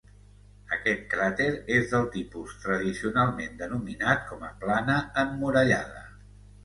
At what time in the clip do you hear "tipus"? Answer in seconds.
2.15-2.55